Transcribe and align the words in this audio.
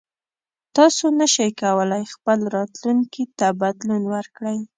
تاسو 0.75 1.03
نشئ 1.19 1.49
کولی 1.61 2.03
خپل 2.13 2.39
راتلونکي 2.55 3.23
ته 3.37 3.47
بدلون 3.61 4.03
ورکړئ. 4.13 4.59